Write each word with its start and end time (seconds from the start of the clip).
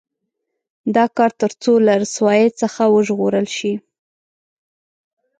دا 0.95 1.05
کار 1.17 1.31
تر 1.41 1.51
څو 1.61 1.71
له 1.85 1.93
رسوایۍ 2.03 2.47
څخه 2.61 2.81
وژغورل 2.95 3.47
شي. 3.57 3.73